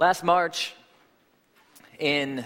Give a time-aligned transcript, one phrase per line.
[0.00, 0.72] Last March
[1.98, 2.42] in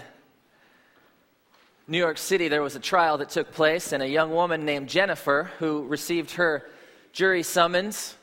[1.87, 4.89] New York City, there was a trial that took place, and a young woman named
[4.89, 6.69] Jennifer, who received her
[7.13, 8.17] jury summons,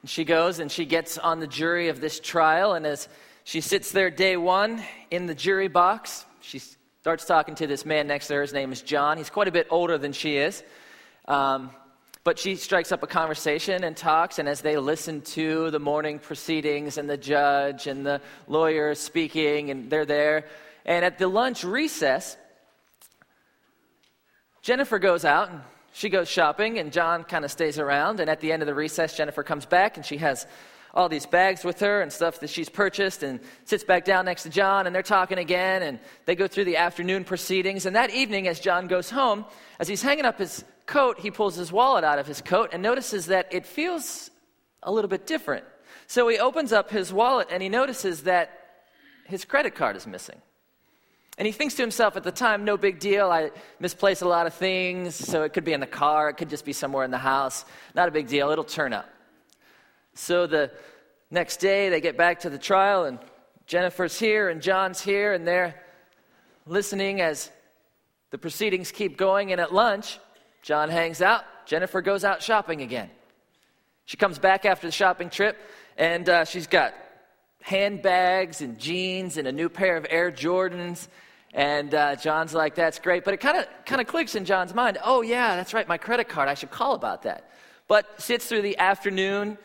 [0.00, 3.06] and she goes and she gets on the jury of this trial, and as
[3.44, 8.06] she sits there day one in the jury box, she starts talking to this man
[8.06, 8.40] next to her.
[8.40, 9.18] His name is John.
[9.18, 10.62] He's quite a bit older than she is.
[11.28, 11.68] Um,
[12.24, 16.18] but she strikes up a conversation and talks, and as they listen to the morning
[16.18, 20.46] proceedings and the judge and the lawyer speaking, and they're there.
[20.86, 22.38] And at the lunch recess,
[24.62, 25.60] Jennifer goes out and
[25.92, 28.18] she goes shopping, and John kind of stays around.
[28.18, 30.46] And at the end of the recess, Jennifer comes back and she has
[30.94, 34.44] all these bags with her and stuff that she's purchased and sits back down next
[34.44, 35.82] to John, and they're talking again.
[35.82, 37.84] And they go through the afternoon proceedings.
[37.84, 39.44] And that evening, as John goes home,
[39.80, 42.82] as he's hanging up his coat, he pulls his wallet out of his coat and
[42.82, 44.30] notices that it feels
[44.82, 45.64] a little bit different.
[46.06, 48.60] So he opens up his wallet and he notices that
[49.26, 50.40] his credit card is missing.
[51.36, 53.30] And he thinks to himself at the time, no big deal.
[53.30, 56.50] I misplaced a lot of things, so it could be in the car, it could
[56.50, 57.64] just be somewhere in the house.
[57.94, 59.08] Not a big deal, it'll turn up.
[60.14, 60.70] So the
[61.30, 63.18] next day, they get back to the trial, and
[63.66, 65.74] Jennifer's here, and John's here, and they're
[66.66, 67.50] listening as
[68.30, 69.52] the proceedings keep going.
[69.52, 70.18] And at lunch,
[70.62, 71.44] John hangs out.
[71.66, 73.10] Jennifer goes out shopping again.
[74.04, 75.56] She comes back after the shopping trip,
[75.96, 76.94] and uh, she's got
[77.62, 81.08] handbags and jeans and a new pair of Air Jordans.
[81.54, 84.74] And uh, John's like, "That's great," but it kind of kind of clicks in John's
[84.74, 84.98] mind.
[85.02, 86.48] Oh yeah, that's right, my credit card.
[86.48, 87.50] I should call about that.
[87.88, 89.56] But sits through the afternoon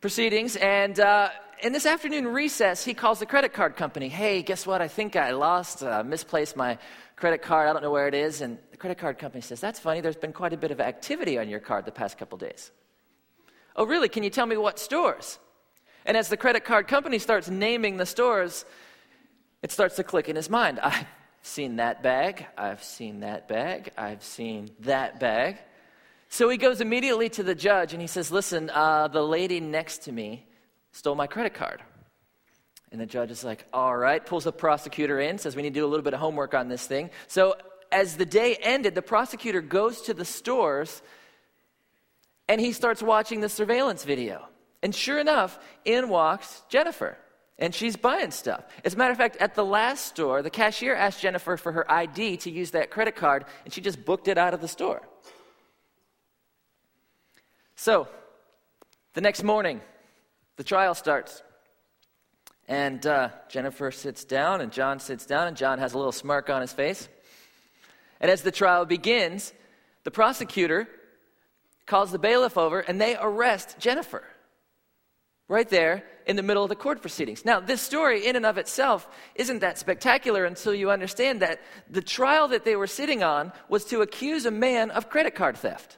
[0.00, 1.28] proceedings, and uh,
[1.62, 4.08] in this afternoon recess, he calls the credit card company.
[4.08, 4.80] Hey, guess what?
[4.80, 6.78] I think I lost, uh, misplaced my
[7.16, 7.68] credit card.
[7.68, 8.40] I don't know where it is.
[8.40, 10.00] And the credit card company says, That's funny.
[10.00, 12.70] There's been quite a bit of activity on your card the past couple days.
[13.76, 14.08] Oh, really?
[14.08, 15.38] Can you tell me what stores?
[16.06, 18.64] And as the credit card company starts naming the stores,
[19.62, 20.80] it starts to click in his mind.
[20.82, 21.06] I've
[21.42, 22.46] seen that bag.
[22.56, 23.90] I've seen that bag.
[23.98, 25.58] I've seen that bag.
[26.32, 30.04] So he goes immediately to the judge and he says, Listen, uh, the lady next
[30.04, 30.46] to me
[30.92, 31.82] stole my credit card.
[32.92, 35.80] And the judge is like, all right, pulls the prosecutor in, says we need to
[35.80, 37.10] do a little bit of homework on this thing.
[37.26, 37.54] So
[37.92, 41.02] as the day ended, the prosecutor goes to the stores
[42.48, 44.48] and he starts watching the surveillance video.
[44.82, 47.18] And sure enough, in walks Jennifer.
[47.58, 48.64] And she's buying stuff.
[48.84, 51.90] As a matter of fact, at the last store, the cashier asked Jennifer for her
[51.90, 55.02] ID to use that credit card, and she just booked it out of the store.
[57.80, 58.08] So,
[59.14, 59.80] the next morning,
[60.58, 61.42] the trial starts.
[62.68, 66.50] And uh, Jennifer sits down, and John sits down, and John has a little smirk
[66.50, 67.08] on his face.
[68.20, 69.54] And as the trial begins,
[70.04, 70.88] the prosecutor
[71.86, 74.24] calls the bailiff over, and they arrest Jennifer
[75.48, 77.46] right there in the middle of the court proceedings.
[77.46, 82.02] Now, this story, in and of itself, isn't that spectacular until you understand that the
[82.02, 85.96] trial that they were sitting on was to accuse a man of credit card theft.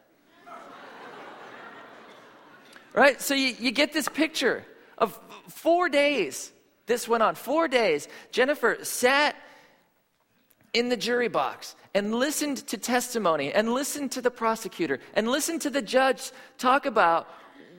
[2.95, 3.21] Right?
[3.21, 4.65] So you, you get this picture
[4.99, 6.53] of four days
[6.87, 8.09] this went on four days.
[8.31, 9.37] Jennifer sat
[10.73, 15.63] in the jury box and listened to testimony and listened to the prosecutor and listened
[15.63, 17.29] to the judge talk about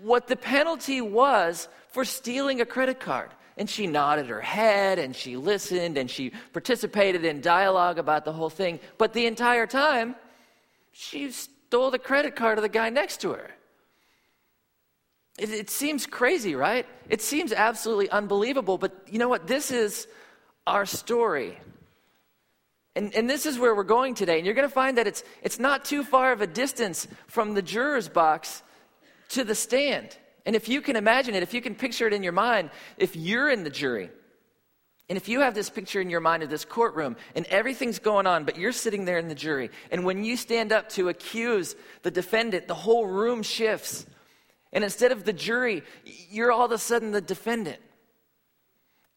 [0.01, 3.29] what the penalty was for stealing a credit card.
[3.57, 8.33] And she nodded her head and she listened and she participated in dialogue about the
[8.33, 8.79] whole thing.
[8.97, 10.15] But the entire time,
[10.91, 13.51] she stole the credit card of the guy next to her.
[15.37, 16.85] It, it, seems crazy, right?
[17.09, 19.47] It seems absolutely unbelievable, but you know what?
[19.47, 20.07] This is
[20.67, 21.57] our story.
[22.95, 24.37] And, and this is where we're going today.
[24.37, 27.55] And you're going to find that it's, it's not too far of a distance from
[27.55, 28.61] the juror's box
[29.29, 30.15] to the stand.
[30.45, 33.15] And if you can imagine it, if you can picture it in your mind, if
[33.15, 34.11] you're in the jury,
[35.09, 38.27] and if you have this picture in your mind of this courtroom and everything's going
[38.27, 41.75] on, but you're sitting there in the jury, and when you stand up to accuse
[42.03, 44.05] the defendant, the whole room shifts.
[44.73, 47.79] And instead of the jury, you're all of a sudden the defendant.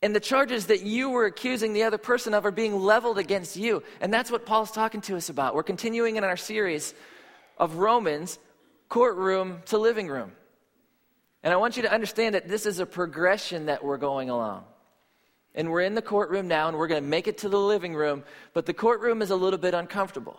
[0.02, 3.56] And the charges that you were accusing the other person of are being leveled against
[3.56, 3.82] you.
[4.00, 5.54] And that's what Paul's talking to us about.
[5.54, 6.94] We're continuing in our series
[7.56, 8.38] of Romans,
[8.90, 10.32] courtroom to living room.
[11.42, 14.64] And I want you to understand that this is a progression that we're going along.
[15.54, 17.94] And we're in the courtroom now, and we're going to make it to the living
[17.94, 20.38] room, but the courtroom is a little bit uncomfortable.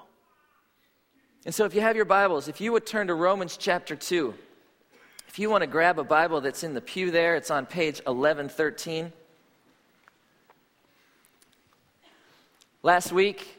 [1.43, 4.35] And so, if you have your Bibles, if you would turn to Romans chapter 2.
[5.37, 8.01] If you want to grab a Bible that's in the pew there, it's on page
[8.05, 9.13] 1113.
[12.81, 13.55] Last week,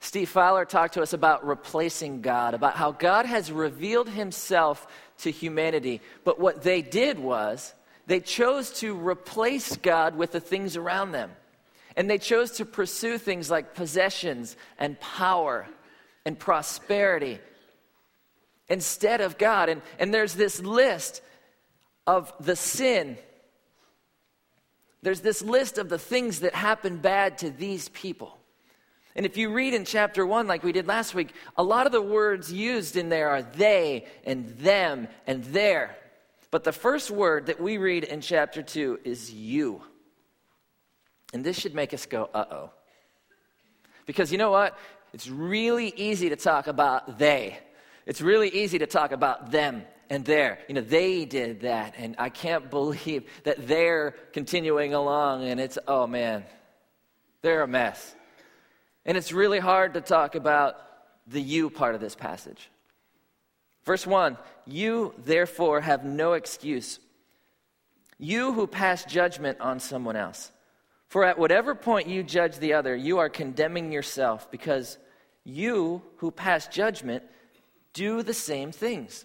[0.00, 4.86] Steve Fowler talked to us about replacing God, about how God has revealed himself
[5.20, 6.02] to humanity.
[6.24, 7.72] But what they did was
[8.06, 11.30] they chose to replace God with the things around them.
[11.96, 15.66] And they chose to pursue things like possessions and power
[16.26, 17.38] and prosperity
[18.68, 19.68] instead of God.
[19.68, 21.22] And, and there's this list
[22.06, 23.18] of the sin.
[25.02, 28.36] There's this list of the things that happen bad to these people.
[29.14, 31.92] And if you read in chapter one, like we did last week, a lot of
[31.92, 35.96] the words used in there are they and them and their.
[36.50, 39.82] But the first word that we read in chapter two is you.
[41.32, 42.70] And this should make us go, uh oh.
[44.06, 44.78] Because you know what?
[45.12, 47.58] It's really easy to talk about they.
[48.08, 50.60] It's really easy to talk about them and their.
[50.66, 55.78] You know, they did that, and I can't believe that they're continuing along, and it's,
[55.86, 56.44] oh man,
[57.42, 58.14] they're a mess.
[59.04, 60.76] And it's really hard to talk about
[61.26, 62.70] the you part of this passage.
[63.84, 67.00] Verse 1 You therefore have no excuse.
[68.18, 70.50] You who pass judgment on someone else.
[71.08, 74.96] For at whatever point you judge the other, you are condemning yourself because
[75.44, 77.22] you who pass judgment
[77.92, 79.24] do the same things.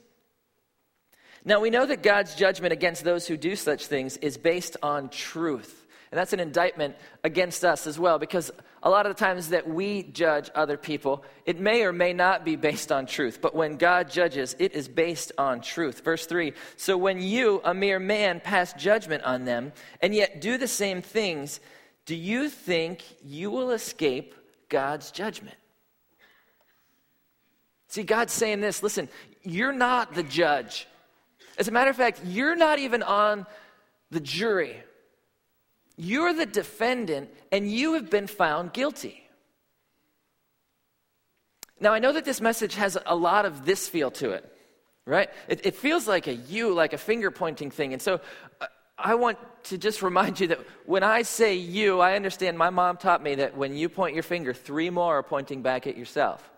[1.46, 5.10] Now we know that God's judgment against those who do such things is based on
[5.10, 5.86] truth.
[6.12, 8.52] And that's an indictment against us as well, because
[8.84, 12.46] a lot of the times that we judge other people, it may or may not
[12.46, 13.40] be based on truth.
[13.42, 16.04] But when God judges, it is based on truth.
[16.06, 20.60] Verse 3 So when you, a mere man, pass judgment on them, and yet do
[20.60, 21.60] the same things,
[22.06, 24.36] do you think you will escape
[24.70, 25.58] God's judgment?
[27.94, 29.08] See, God's saying this listen,
[29.44, 30.88] you're not the judge.
[31.60, 33.46] As a matter of fact, you're not even on
[34.10, 34.76] the jury.
[35.96, 39.30] You're the defendant, and you have been found guilty.
[41.80, 44.52] Now, I know that this message has a lot of this feel to it,
[45.06, 45.30] right?
[45.48, 47.94] It, it feels like a you, like a finger pointing thing.
[47.94, 48.22] And so
[48.60, 48.66] uh,
[48.98, 52.98] I want to just remind you that when I say you, I understand my mom
[52.98, 56.50] taught me that when you point your finger, three more are pointing back at yourself.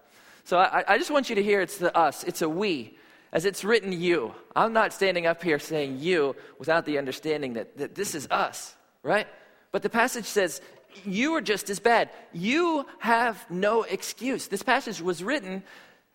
[0.45, 2.97] So I, I just want you to hear it's the us, it's a we.
[3.33, 4.33] As it's written you.
[4.55, 8.75] I'm not standing up here saying you without the understanding that, that this is us
[9.05, 9.27] right?
[9.71, 10.59] But the passage says,
[11.05, 12.09] You are just as bad.
[12.33, 14.47] You have no excuse.
[14.47, 15.63] This passage was written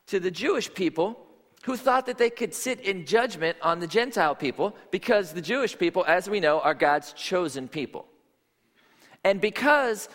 [0.09, 1.25] to the Jewish people
[1.63, 5.79] who thought that they could sit in judgment on the Gentile people because the Jewish
[5.79, 8.07] people, as we know, are God's chosen people.
[9.23, 10.09] And because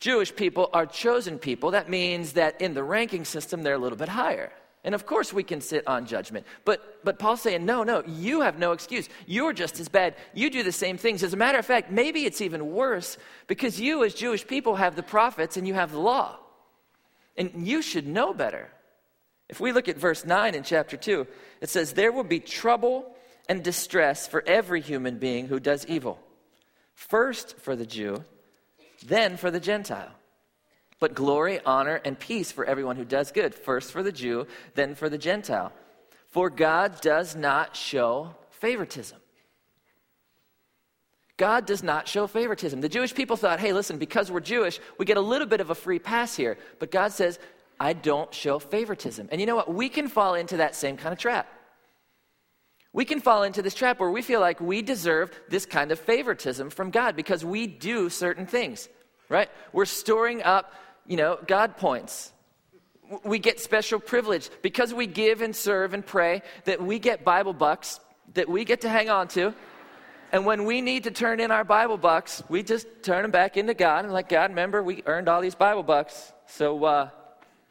[0.00, 3.98] Jewish people are chosen people, that means that in the ranking system, they're a little
[3.98, 4.50] bit higher.
[4.82, 6.46] And of course, we can sit on judgment.
[6.64, 9.10] But, but Paul's saying, no, no, you have no excuse.
[9.26, 10.14] You're just as bad.
[10.32, 11.22] You do the same things.
[11.22, 14.96] As a matter of fact, maybe it's even worse because you, as Jewish people, have
[14.96, 16.38] the prophets and you have the law.
[17.36, 18.70] And you should know better.
[19.50, 21.26] If we look at verse 9 in chapter 2,
[21.60, 23.14] it says, There will be trouble
[23.50, 26.18] and distress for every human being who does evil.
[26.94, 28.24] First for the Jew,
[29.06, 30.12] then for the Gentile
[31.00, 34.94] but glory, honor, and peace for everyone who does good, first for the Jew, then
[34.94, 35.72] for the Gentile.
[36.28, 39.18] For God does not show favoritism.
[41.38, 42.82] God does not show favoritism.
[42.82, 45.70] The Jewish people thought, hey, listen, because we're Jewish, we get a little bit of
[45.70, 46.58] a free pass here.
[46.78, 47.38] But God says,
[47.80, 49.30] I don't show favoritism.
[49.32, 49.72] And you know what?
[49.72, 51.48] We can fall into that same kind of trap.
[52.92, 55.98] We can fall into this trap where we feel like we deserve this kind of
[55.98, 58.90] favoritism from God because we do certain things,
[59.30, 59.48] right?
[59.72, 60.74] We're storing up
[61.10, 62.32] you know, God points.
[63.24, 67.52] We get special privilege because we give and serve and pray that we get Bible
[67.52, 67.98] bucks
[68.34, 69.52] that we get to hang on to.
[70.30, 73.56] And when we need to turn in our Bible bucks, we just turn them back
[73.56, 76.32] into God and like, God, remember, we earned all these Bible bucks.
[76.46, 77.08] So uh,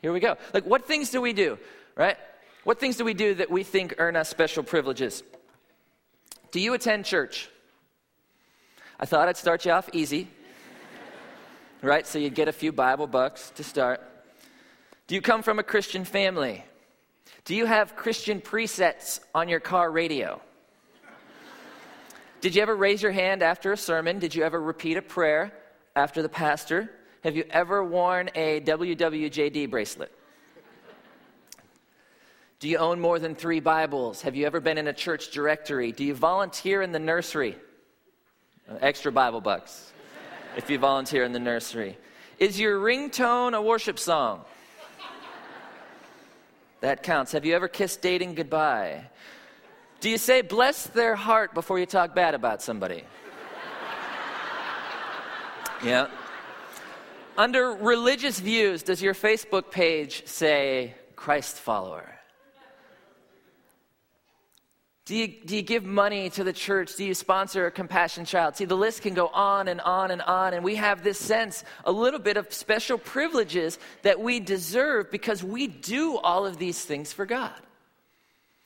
[0.02, 0.36] here we go.
[0.54, 1.58] Like, what things do we do,
[1.96, 2.18] right?
[2.66, 5.24] What things do we do that we think earn us special privileges?
[6.52, 7.50] Do you attend church?
[9.00, 10.28] I thought I'd start you off easy
[11.82, 12.06] right?
[12.06, 14.02] So you get a few Bible bucks to start.
[15.08, 16.64] Do you come from a Christian family?
[17.46, 20.42] Do you have Christian presets on your car radio?
[22.42, 24.20] Did you ever raise your hand after a sermon?
[24.20, 25.52] Did you ever repeat a prayer
[25.96, 26.90] after the pastor?
[27.24, 30.12] Have you ever worn a WWJD bracelet?
[32.60, 34.22] Do you own more than three Bibles?
[34.22, 35.92] Have you ever been in a church directory?
[35.92, 37.56] Do you volunteer in the nursery?
[38.82, 39.92] Extra Bible bucks
[40.58, 41.98] if you volunteer in the nursery.
[42.38, 44.46] Is your ringtone a worship song?
[46.82, 47.34] That counts.
[47.34, 49.04] Have you ever kissed dating goodbye?
[50.00, 53.04] Do you say, bless their heart before you talk bad about somebody?
[55.84, 56.08] yeah.
[57.38, 62.19] Under religious views, does your Facebook page say Christ follower?
[65.10, 66.96] Do you, do you give money to the church?
[66.96, 68.56] Do you sponsor a compassion child?
[68.56, 70.54] See, the list can go on and on and on.
[70.54, 75.44] And we have this sense, a little bit of special privileges that we deserve because
[75.44, 77.60] we do all of these things for God.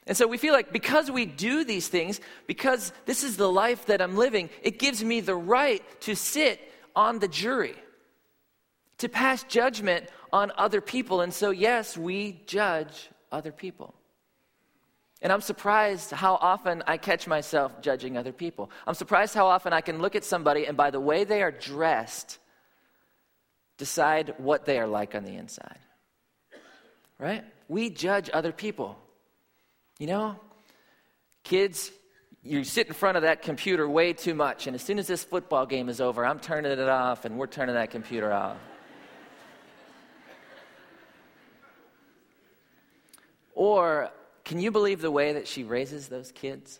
[0.05, 3.85] And so we feel like because we do these things, because this is the life
[3.85, 6.59] that I'm living, it gives me the right to sit
[6.93, 7.75] on the jury,
[8.97, 11.21] to pass judgment on other people.
[11.21, 13.95] And so, yes, we judge other people.
[15.23, 18.69] And I'm surprised how often I catch myself judging other people.
[18.85, 21.51] I'm surprised how often I can look at somebody and by the way they are
[21.51, 22.37] dressed,
[23.77, 25.79] decide what they are like on the inside.
[27.17, 27.43] Right?
[27.67, 28.99] We judge other people.
[29.97, 30.35] You know,
[31.43, 31.91] kids,
[32.43, 35.23] you sit in front of that computer way too much, and as soon as this
[35.23, 38.57] football game is over, I'm turning it off and we're turning that computer off.
[43.55, 44.09] or
[44.45, 46.79] can you believe the way that she raises those kids?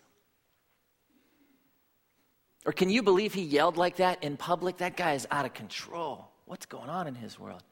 [2.66, 4.78] Or can you believe he yelled like that in public?
[4.78, 6.28] That guy is out of control.
[6.46, 7.62] What's going on in his world?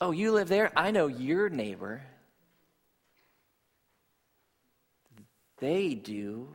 [0.00, 0.72] Oh, you live there?
[0.76, 2.02] I know your neighbor.
[5.58, 6.48] They do.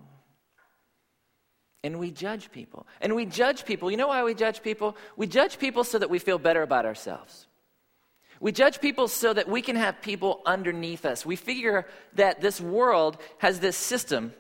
[1.84, 2.88] And we judge people.
[3.02, 3.92] And we judge people.
[3.92, 4.98] You know why we judge people?
[5.16, 7.46] We judge people so that we feel better about ourselves.
[8.40, 11.26] We judge people so that we can have people underneath us.
[11.26, 14.34] We figure that this world has this system,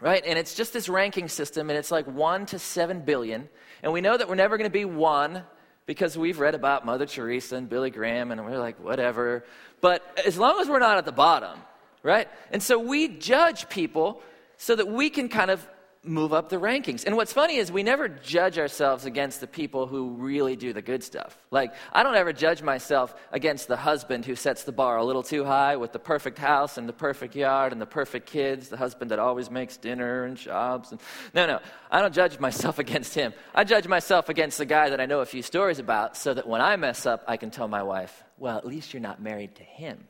[0.00, 0.22] right?
[0.26, 3.48] And it's just this ranking system, and it's like one to seven billion.
[3.82, 5.42] And we know that we're never going to be one
[5.86, 9.44] because we've read about Mother Teresa and Billy Graham, and we're like, whatever.
[9.80, 11.58] But as long as we're not at the bottom,
[12.02, 12.28] right?
[12.50, 14.22] And so we judge people
[14.56, 15.66] so that we can kind of
[16.04, 17.04] move up the rankings.
[17.04, 20.82] And what's funny is we never judge ourselves against the people who really do the
[20.82, 21.36] good stuff.
[21.50, 25.22] Like, I don't ever judge myself against the husband who sets the bar a little
[25.22, 28.76] too high with the perfect house and the perfect yard and the perfect kids, the
[28.76, 30.92] husband that always makes dinner and shops.
[30.92, 31.00] And,
[31.34, 33.32] no, no, I don't judge myself against him.
[33.54, 36.46] I judge myself against the guy that I know a few stories about so that
[36.46, 39.54] when I mess up, I can tell my wife, well, at least you're not married
[39.56, 40.06] to him.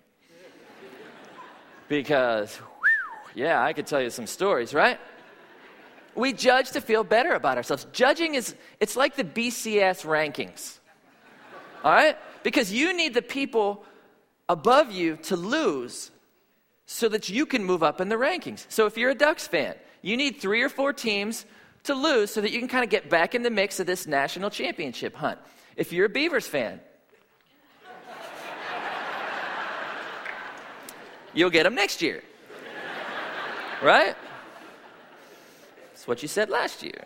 [1.88, 4.98] because, whew, yeah, I could tell you some stories, right?
[6.16, 7.86] We judge to feel better about ourselves.
[7.92, 10.78] Judging is, it's like the BCS rankings.
[11.82, 12.16] All right?
[12.42, 13.84] Because you need the people
[14.48, 16.10] above you to lose
[16.86, 18.66] so that you can move up in the rankings.
[18.68, 21.46] So if you're a Ducks fan, you need three or four teams
[21.84, 24.06] to lose so that you can kind of get back in the mix of this
[24.06, 25.38] national championship hunt.
[25.76, 26.80] If you're a Beavers fan,
[31.34, 32.22] you'll get them next year.
[33.82, 34.14] Right?
[36.06, 37.04] What you said last year.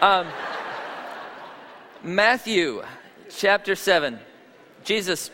[0.00, 0.28] Um,
[2.02, 2.82] Matthew
[3.28, 4.18] chapter 7.
[4.84, 5.30] Jesus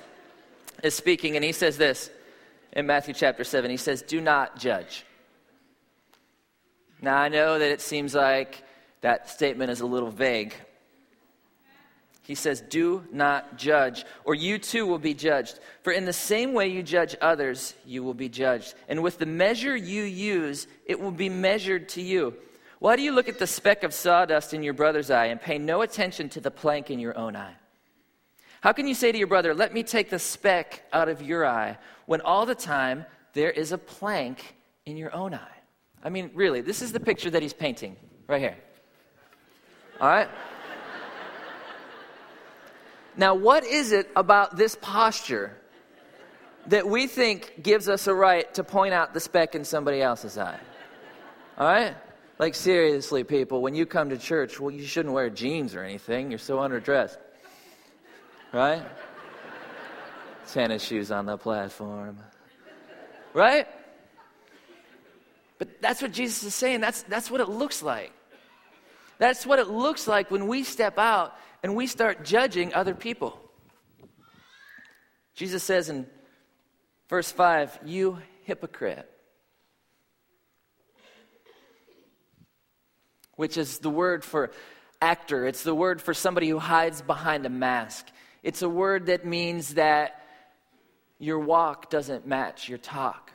[0.82, 2.10] is speaking, and he says this
[2.72, 3.70] in Matthew chapter 7.
[3.70, 5.04] He says, Do not judge.
[7.02, 8.64] Now, I know that it seems like
[9.02, 10.54] that statement is a little vague.
[12.22, 15.60] He says, Do not judge, or you too will be judged.
[15.82, 18.74] For in the same way you judge others, you will be judged.
[18.88, 22.34] And with the measure you use, it will be measured to you.
[22.78, 25.58] Why do you look at the speck of sawdust in your brother's eye and pay
[25.58, 27.54] no attention to the plank in your own eye?
[28.60, 31.46] How can you say to your brother, Let me take the speck out of your
[31.46, 35.56] eye, when all the time there is a plank in your own eye?
[36.02, 38.56] I mean, really, this is the picture that he's painting right here.
[40.00, 40.28] All right?
[43.16, 45.56] now, what is it about this posture
[46.66, 50.36] that we think gives us a right to point out the speck in somebody else's
[50.36, 50.58] eye?
[51.58, 51.96] All right?
[52.38, 56.30] Like, seriously, people, when you come to church, well, you shouldn't wear jeans or anything.
[56.30, 57.16] You're so underdressed.
[58.52, 58.82] Right?
[60.52, 62.18] Tennis shoes on the platform.
[63.32, 63.66] Right?
[65.58, 66.80] But that's what Jesus is saying.
[66.82, 68.12] That's, that's what it looks like.
[69.18, 73.40] That's what it looks like when we step out and we start judging other people.
[75.34, 76.06] Jesus says in
[77.08, 79.10] verse 5, You hypocrite.
[83.36, 84.50] Which is the word for
[85.00, 85.46] actor.
[85.46, 88.08] It's the word for somebody who hides behind a mask.
[88.42, 90.22] It's a word that means that
[91.18, 93.32] your walk doesn't match your talk.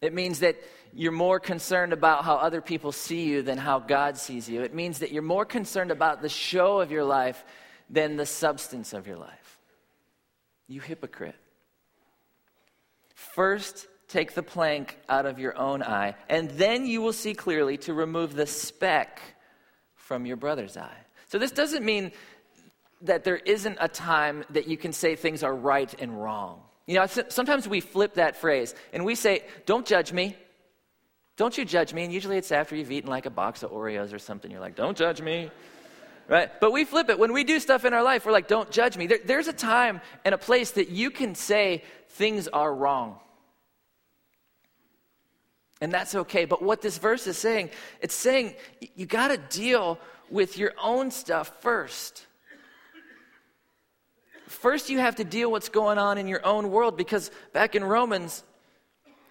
[0.00, 0.56] It means that
[0.92, 4.62] you're more concerned about how other people see you than how God sees you.
[4.62, 7.44] It means that you're more concerned about the show of your life
[7.90, 9.58] than the substance of your life.
[10.68, 11.36] You hypocrite.
[13.14, 17.76] First, take the plank out of your own eye, and then you will see clearly
[17.78, 19.20] to remove the speck
[19.94, 20.96] from your brother's eye.
[21.26, 22.12] So, this doesn't mean
[23.02, 26.62] that there isn't a time that you can say things are right and wrong.
[26.86, 30.36] You know, sometimes we flip that phrase and we say, Don't judge me.
[31.36, 32.04] Don't you judge me.
[32.04, 34.50] And usually it's after you've eaten like a box of Oreos or something.
[34.50, 35.50] You're like, Don't judge me.
[36.28, 36.48] Right?
[36.60, 37.18] But we flip it.
[37.18, 39.06] When we do stuff in our life, we're like, Don't judge me.
[39.06, 43.18] There, there's a time and a place that you can say things are wrong.
[45.84, 46.46] And that's okay.
[46.46, 47.68] But what this verse is saying,
[48.00, 48.54] it's saying
[48.96, 49.98] you got to deal
[50.30, 52.26] with your own stuff first.
[54.46, 57.84] First, you have to deal what's going on in your own world because back in
[57.84, 58.42] Romans,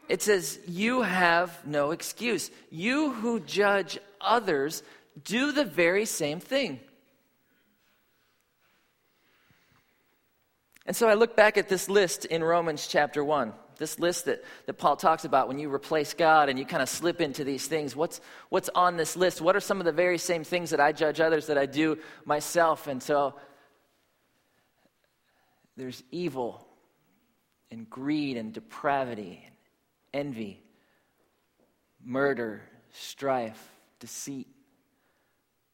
[0.08, 2.52] it says, You have no excuse.
[2.70, 4.84] You who judge others
[5.24, 6.80] do the very same thing.
[10.86, 14.46] And so I look back at this list in Romans chapter 1, this list that,
[14.66, 17.68] that Paul talks about when you replace God and you kind of slip into these
[17.68, 17.98] things.
[17.98, 19.42] What's, what's on this list?
[19.42, 21.98] What are some of the very same things that I judge others that I do
[22.24, 22.88] myself?
[22.88, 23.36] And so
[25.76, 26.66] there's evil
[27.72, 30.64] and greed and depravity and envy,
[32.02, 32.62] murder,
[32.94, 33.62] strife,
[34.00, 34.48] deceit,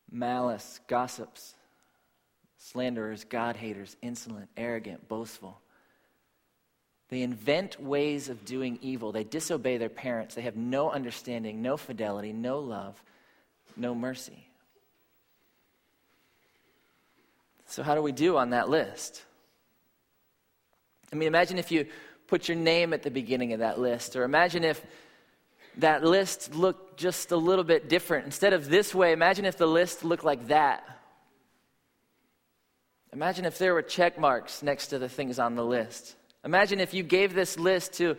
[0.10, 1.54] malice, gossips,
[2.58, 5.62] slanderers, God haters, insolent, arrogant, boastful.
[7.10, 9.12] They invent ways of doing evil.
[9.12, 10.36] They disobey their parents.
[10.36, 13.02] They have no understanding, no fidelity, no love,
[13.76, 14.46] no mercy.
[17.66, 19.24] So, how do we do on that list?
[21.12, 21.88] I mean, imagine if you
[22.28, 24.84] put your name at the beginning of that list, or imagine if
[25.78, 28.26] that list looked just a little bit different.
[28.26, 30.84] Instead of this way, imagine if the list looked like that.
[33.14, 36.16] Imagine if there were check marks next to the things on the list.
[36.46, 38.16] Imagine if you gave this list to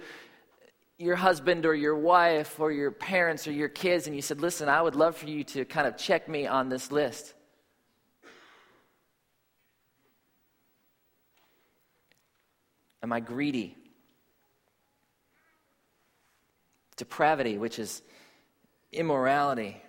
[0.98, 4.68] your husband or your wife or your parents or your kids and you said, Listen,
[4.68, 7.32] I would love for you to kind of check me on this list.
[13.02, 13.76] Am I greedy?
[16.96, 18.02] Depravity, which is
[18.92, 19.82] immorality.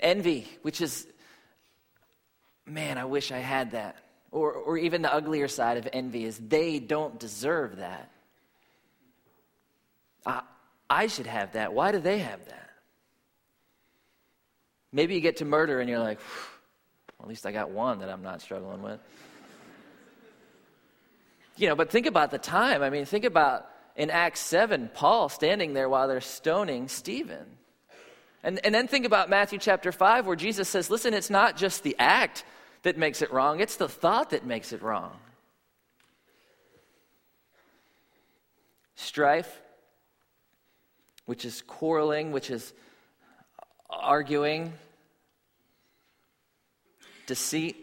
[0.00, 1.06] Envy, which is,
[2.66, 3.96] man, I wish I had that.
[4.36, 8.10] Or, or even the uglier side of envy is they don't deserve that.
[10.26, 10.42] I,
[10.90, 11.72] I should have that.
[11.72, 12.68] Why do they have that?
[14.92, 18.10] Maybe you get to murder and you're like, well, at least I got one that
[18.10, 19.00] I'm not struggling with.
[21.58, 22.82] You know, but think about the time.
[22.82, 27.46] I mean, think about in Acts 7, Paul standing there while they're stoning Stephen.
[28.42, 31.82] And, and then think about Matthew chapter 5, where Jesus says, listen, it's not just
[31.82, 32.44] the act
[32.86, 35.10] that makes it wrong, it's the thought that makes it wrong.
[38.94, 39.60] Strife,
[41.24, 42.72] which is quarreling, which is
[43.90, 44.72] arguing,
[47.26, 47.76] deceit,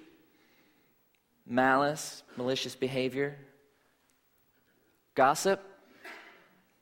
[1.46, 3.38] malice, malicious behavior,
[5.16, 5.62] Gossip?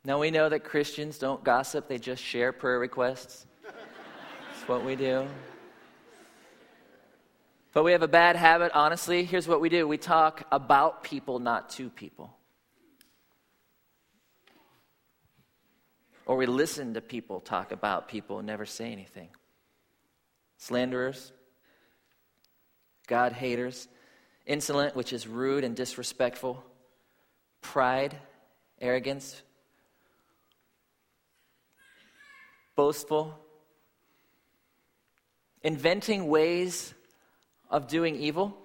[0.06, 3.46] Now we know that Christians don't gossip, they just share prayer requests.
[3.64, 5.28] That's what we do.
[7.74, 9.24] But we have a bad habit, honestly.
[9.24, 9.88] Here's what we do.
[9.88, 12.36] We talk about people, not to people.
[16.26, 19.30] Or we listen to people talk about people and never say anything.
[20.58, 21.32] Slanderers,
[23.08, 23.88] God haters,
[24.46, 26.64] insolent, which is rude and disrespectful,
[27.62, 28.18] pride,
[28.80, 29.42] arrogance,
[32.76, 33.38] boastful,
[35.64, 36.94] inventing ways
[37.72, 38.56] of doing evil.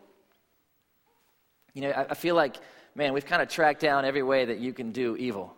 [1.72, 2.56] You know, I, I feel like,
[2.94, 5.54] man, we've kind of tracked down every way that you can do evil.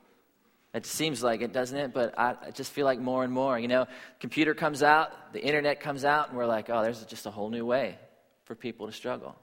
[0.75, 1.93] It seems like it, doesn't it?
[1.93, 3.59] But I, I, just feel like more and more.
[3.59, 3.87] You know,
[4.21, 7.51] computer comes out, the internet comes out, and we're like, oh, there's just a whole
[7.51, 7.99] new way
[8.45, 9.35] for people to struggle.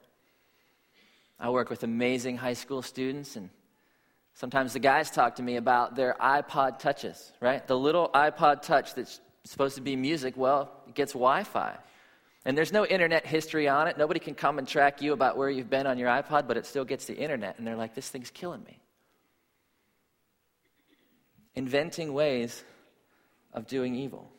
[1.39, 3.50] I work with amazing high school students, and
[4.36, 7.65] Sometimes the guys talk to me about their iPod touches, right?
[7.65, 11.74] The little iPod touch that's supposed to be music, well, it gets Wi Fi.
[12.45, 13.97] And there's no internet history on it.
[13.97, 16.67] Nobody can come and track you about where you've been on your iPod, but it
[16.67, 17.58] still gets the internet.
[17.58, 18.79] And they're like, this thing's killing me.
[21.55, 22.63] Inventing ways
[23.51, 24.29] of doing evil.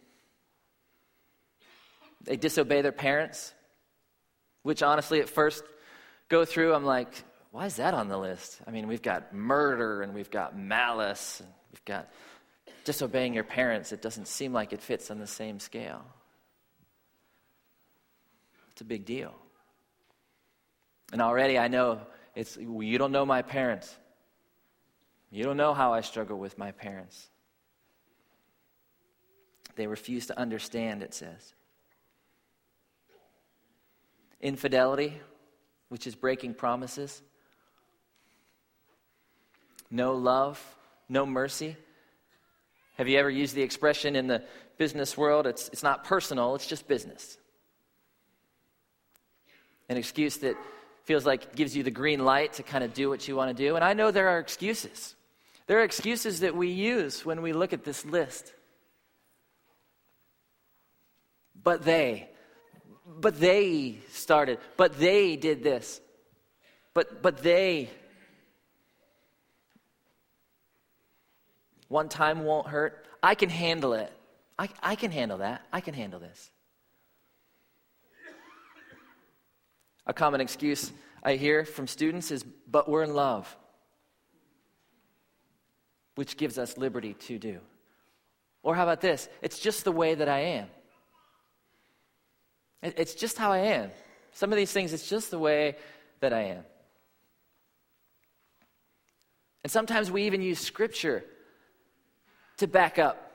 [2.22, 3.52] They disobey their parents,
[4.62, 5.64] which honestly, at first,
[6.28, 7.08] go through, I'm like,
[7.50, 8.60] why is that on the list?
[8.66, 12.08] I mean, we've got murder and we've got malice and we've got
[12.84, 13.92] disobeying your parents.
[13.92, 16.04] It doesn't seem like it fits on the same scale.
[18.76, 19.34] It's a big deal.
[21.10, 22.00] And already I know
[22.34, 23.96] it's, you don't know my parents.
[25.30, 27.30] You don't know how I struggle with my parents.
[29.76, 31.54] They refuse to understand, it says.
[34.42, 35.22] Infidelity,
[35.88, 37.22] which is breaking promises
[39.90, 40.62] no love,
[41.08, 41.78] no mercy.
[42.98, 44.42] Have you ever used the expression in the
[44.76, 45.46] business world?
[45.46, 47.38] It's, it's not personal, it's just business.
[49.88, 50.56] An excuse that
[51.04, 53.62] feels like gives you the green light to kind of do what you want to
[53.62, 53.76] do.
[53.76, 55.14] And I know there are excuses.
[55.66, 58.52] There are excuses that we use when we look at this list.
[61.62, 62.28] But they,
[63.06, 66.00] but they started, but they did this,
[66.94, 67.90] but, but they.
[71.88, 73.06] One time won't hurt.
[73.22, 74.12] I can handle it.
[74.58, 75.64] I, I can handle that.
[75.72, 76.50] I can handle this.
[80.06, 80.92] A common excuse
[81.22, 83.56] I hear from students is, but we're in love,
[86.14, 87.58] which gives us liberty to do.
[88.62, 89.28] Or how about this?
[89.42, 90.68] It's just the way that I am.
[92.82, 93.90] It's just how I am.
[94.32, 95.76] Some of these things, it's just the way
[96.20, 96.64] that I am.
[99.64, 101.24] And sometimes we even use scripture
[102.58, 103.32] to back up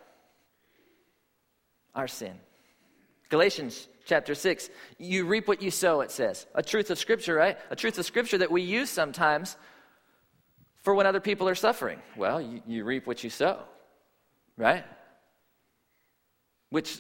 [1.94, 2.40] our sin.
[3.32, 6.46] Galatians chapter 6, you reap what you sow, it says.
[6.54, 7.58] A truth of scripture, right?
[7.70, 9.56] A truth of scripture that we use sometimes
[10.84, 12.00] for when other people are suffering.
[12.18, 13.64] Well, you, you reap what you sow,
[14.58, 14.84] right?
[16.72, 17.00] Which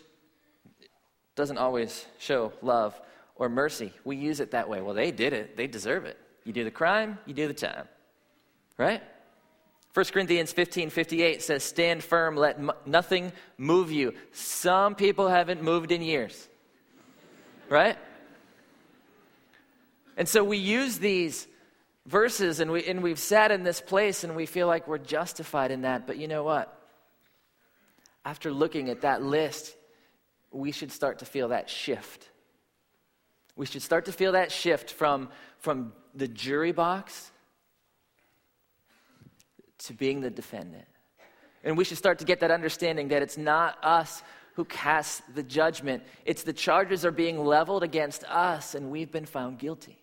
[1.36, 3.00] doesn't always show love
[3.36, 3.92] or mercy.
[4.06, 4.82] We use it that way.
[4.82, 6.18] Well, they did it, they deserve it.
[6.46, 7.90] You do the crime, you do the time,
[8.78, 9.04] right?
[9.94, 14.14] 1 Corinthians 15 58 says, Stand firm, let m- nothing move you.
[14.32, 16.48] Some people haven't moved in years,
[17.68, 17.98] right?
[20.16, 21.48] And so we use these
[22.06, 25.72] verses and, we, and we've sat in this place and we feel like we're justified
[25.72, 26.08] in that.
[26.08, 26.78] But you know what?
[28.24, 29.76] After looking at that list,
[30.52, 32.30] we should start to feel that shift.
[33.56, 37.31] We should start to feel that shift from, from the jury box
[39.86, 40.86] to being the defendant.
[41.64, 44.24] And we should start to get that understanding that it's not us
[44.56, 49.26] who casts the judgment, it's the charges are being leveled against us, and we've been
[49.26, 49.98] found guilty.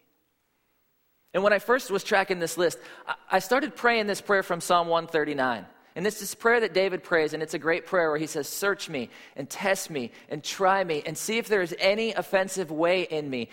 [1.35, 2.79] And when I first was tracking this list,
[3.31, 5.67] I started praying this prayer from Psalm 139.
[5.95, 8.49] And this is prayer that David prays, and it's a great prayer where he says,
[8.49, 12.71] Search me and test me and try me and see if there is any offensive
[12.71, 13.51] way in me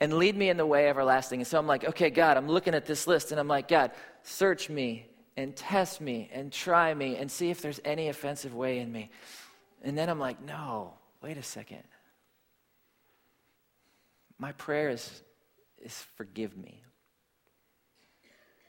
[0.00, 1.40] and lead me in the way everlasting.
[1.40, 3.92] And so I'm like, okay, God, I'm looking at this list and I'm like, God,
[4.22, 8.78] search me and test me and try me and see if there's any offensive way
[8.78, 9.10] in me.
[9.82, 11.82] And then I'm like, no, wait a second.
[14.38, 15.22] My prayer is,
[15.82, 16.82] is forgive me.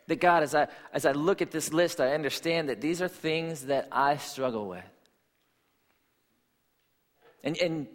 [0.08, 3.10] That God, as I, as I look at this list, I understand that these are
[3.10, 4.84] things that I struggle with.
[7.44, 7.88] And, and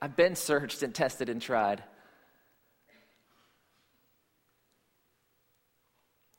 [0.00, 1.82] I've been searched and tested and tried.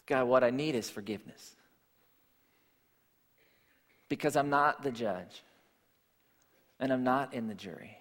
[0.05, 1.55] God, what I need is forgiveness.
[4.09, 5.43] Because I'm not the judge,
[6.79, 7.97] and I'm not in the jury.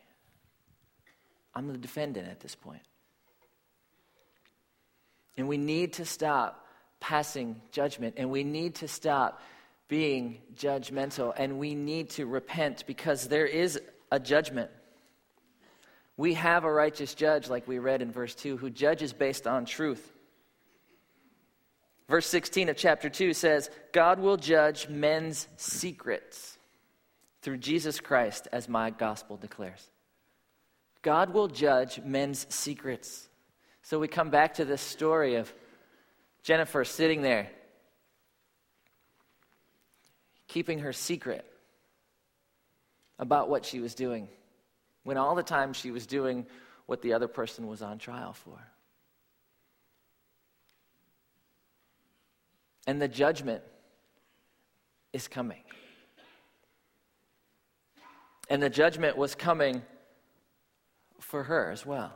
[1.55, 2.83] I'm the defendant at this point.
[5.37, 6.67] And we need to stop
[7.01, 9.41] passing judgment, and we need to stop
[9.89, 14.71] being judgmental, and we need to repent because there is a judgment.
[16.17, 19.65] We have a righteous judge, like we read in verse 2, who judges based on
[19.65, 20.13] truth.
[22.13, 26.59] Verse 16 of chapter 2 says, God will judge men's secrets
[27.41, 29.83] through Jesus Christ, as my gospel declares.
[31.01, 33.31] God will judge men's secrets.
[33.81, 35.51] So we come back to this story of
[36.43, 37.49] Jennifer sitting there,
[40.49, 41.47] keeping her secret
[43.19, 44.29] about what she was doing,
[45.03, 46.45] when all the time she was doing
[46.85, 48.59] what the other person was on trial for.
[52.87, 53.63] And the judgment
[55.13, 55.63] is coming.
[58.49, 59.83] And the judgment was coming
[61.21, 62.13] for her as well.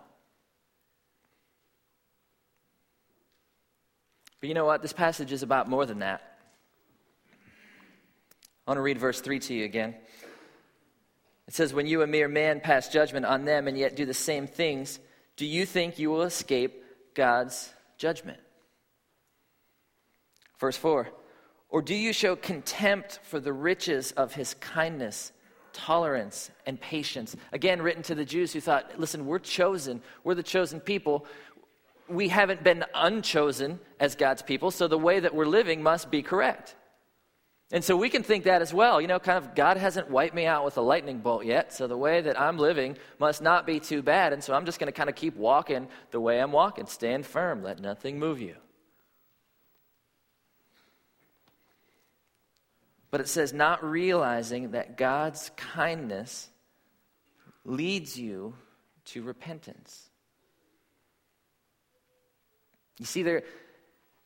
[4.41, 4.83] But you know what?
[4.83, 6.39] This passage is about more than that.
[8.67, 9.95] I want to read verse 3 to you again.
[11.47, 14.15] It says, When you, a mere man, pass judgment on them and yet do the
[14.15, 14.99] same things,
[15.37, 16.83] do you think you will escape
[17.15, 18.41] God's judgment?
[20.59, 21.09] Verse 4
[21.69, 25.33] Or do you show contempt for the riches of his kindness,
[25.73, 27.37] tolerance, and patience?
[27.53, 31.27] Again, written to the Jews who thought, listen, we're chosen, we're the chosen people.
[32.09, 36.23] We haven't been unchosen as God's people, so the way that we're living must be
[36.23, 36.77] correct.
[37.73, 39.01] And so we can think that as well.
[39.01, 41.89] You know, kind of, God hasn't wiped me out with a lightning bolt yet, so
[41.89, 44.33] the way that I'm living must not be too bad.
[44.33, 46.87] And so I'm just going to kind of keep walking the way I'm walking.
[46.87, 48.55] Stand firm, let nothing move you.
[53.11, 56.49] But it says, not realizing that God's kindness
[57.65, 58.55] leads you
[59.07, 60.09] to repentance.
[62.99, 63.43] You see, there,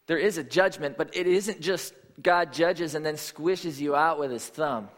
[0.07, 4.19] there is a judgment, but it isn't just God judges and then squishes you out
[4.19, 4.89] with his thumb.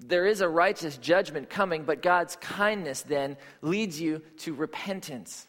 [0.00, 5.46] There is a righteous judgment coming, but God's kindness then leads you to repentance.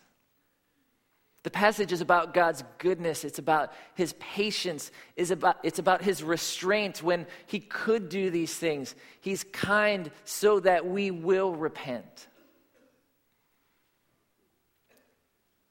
[1.44, 3.24] The passage is about God's goodness.
[3.24, 4.92] It's about his patience.
[5.16, 8.94] It's about, it's about his restraint when he could do these things.
[9.22, 12.28] He's kind so that we will repent.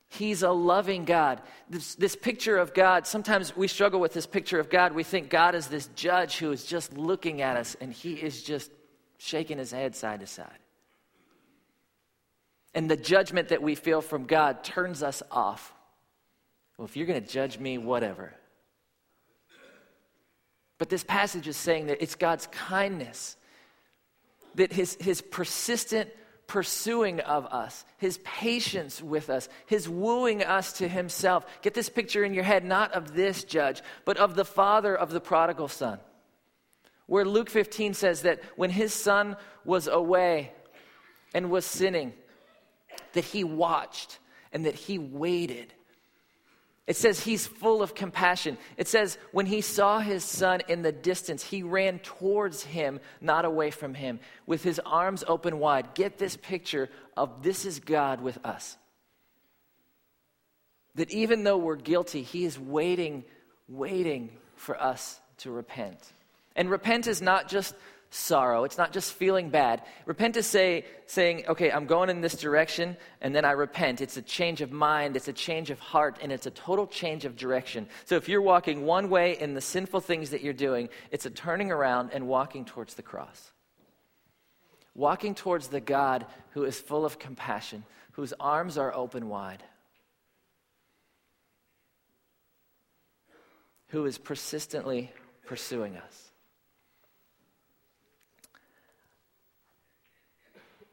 [0.09, 1.41] He's a loving God.
[1.69, 4.93] This, this picture of God, sometimes we struggle with this picture of God.
[4.93, 8.43] We think God is this judge who is just looking at us and he is
[8.43, 8.73] just
[9.19, 10.49] shaking his head side to side.
[12.75, 15.73] And the judgment that we feel from God turns us off.
[16.77, 18.33] Well, if you're going to judge me, whatever.
[20.79, 23.37] But this passage is saying that it's God's kindness,
[24.55, 26.09] that his, his persistent
[26.47, 31.47] pursuing of us, his patience with us, his wooing us to himself.
[31.63, 35.11] Get this picture in your head, not of this judge, but of the father of
[35.11, 36.01] the prodigal son.
[37.07, 40.51] Where Luke 15 says that when his son was away
[41.35, 42.15] and was sinning,
[43.13, 44.19] that he watched
[44.53, 45.73] and that he waited.
[46.87, 48.59] It says he's full of compassion.
[48.77, 53.45] It says when he saw his son in the distance, he ran towards him, not
[53.45, 55.95] away from him, with his arms open wide.
[55.95, 58.77] Get this picture of this is God with us.
[60.97, 63.25] That even though we're guilty, he is waiting,
[63.69, 66.13] waiting for us to repent.
[66.57, 67.75] And repent is not just
[68.11, 68.65] sorrow.
[68.65, 69.83] It's not just feeling bad.
[70.05, 74.01] Repent is say, saying, okay, I'm going in this direction, and then I repent.
[74.01, 77.25] It's a change of mind, it's a change of heart, and it's a total change
[77.25, 77.87] of direction.
[78.05, 81.31] So if you're walking one way in the sinful things that you're doing, it's a
[81.31, 83.53] turning around and walking towards the cross.
[84.95, 89.63] Walking towards the God who is full of compassion, whose arms are open wide,
[93.89, 95.13] who is persistently
[95.47, 96.30] pursuing us.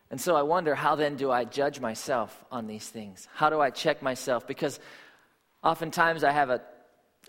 [0.09, 3.27] And so I wonder how then do I judge myself on these things?
[3.33, 4.47] How do I check myself?
[4.47, 4.79] Because
[5.63, 6.61] oftentimes I have a,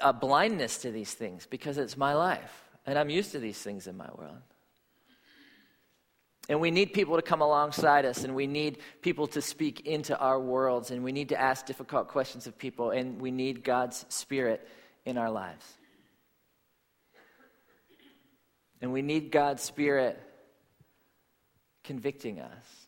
[0.00, 3.86] a blindness to these things because it's my life and I'm used to these things
[3.86, 4.40] in my world.
[6.48, 10.18] And we need people to come alongside us, and we need people to speak into
[10.18, 14.06] our worlds, and we need to ask difficult questions of people, and we need God's
[14.08, 14.66] Spirit
[15.04, 15.66] in our lives.
[18.80, 20.18] And we need God's Spirit
[21.88, 22.86] convicting us.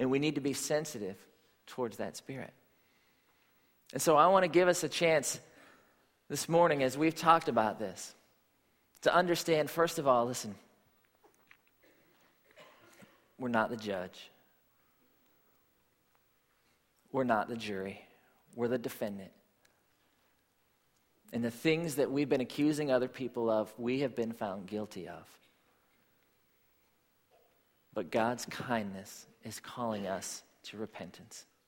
[0.00, 1.16] And we need to be sensitive
[1.68, 2.52] towards that spirit.
[3.92, 5.38] And so I want to give us a chance
[6.28, 8.12] this morning as we've talked about this
[9.02, 10.56] to understand, first of all, listen,
[13.38, 14.28] we're not the judge,
[17.12, 18.00] we're not the jury,
[18.56, 19.30] we're the defendant.
[21.32, 25.06] And the things that we've been accusing other people of, we have been found guilty
[25.06, 25.28] of.
[27.94, 31.46] But God's kindness is calling us to repentance.